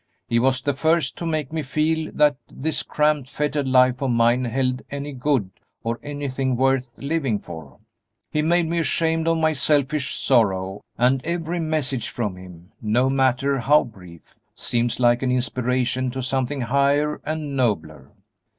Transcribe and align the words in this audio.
He 0.27 0.39
was 0.39 0.63
the 0.63 0.73
first 0.73 1.15
to 1.19 1.27
make 1.27 1.53
me 1.53 1.61
feel 1.61 2.11
that 2.15 2.35
this 2.49 2.81
cramped 2.81 3.29
fettered 3.29 3.67
life 3.67 4.01
of 4.01 4.09
mine 4.09 4.45
held 4.45 4.81
any 4.89 5.13
good 5.13 5.51
or 5.83 5.99
anything 6.01 6.57
worth 6.57 6.89
living 6.97 7.37
for. 7.37 7.77
He 8.31 8.41
made 8.41 8.67
me 8.67 8.79
ashamed 8.79 9.27
of 9.27 9.37
my 9.37 9.53
selfish 9.53 10.15
sorrow, 10.15 10.81
and 10.97 11.23
every 11.23 11.59
message 11.59 12.09
from 12.09 12.35
him, 12.35 12.71
no 12.81 13.11
matter 13.11 13.59
how 13.59 13.83
brief, 13.83 14.33
seems 14.55 14.99
like 14.99 15.21
an 15.21 15.31
inspiration 15.31 16.09
to 16.09 16.23
something 16.23 16.61
higher 16.61 17.21
and 17.23 17.55
nobler." 17.55 18.09